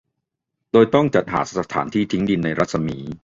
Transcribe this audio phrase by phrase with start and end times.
[0.71, 2.99] โดยต้องจัดหาสถานที่ทิ้งดินในรัศมี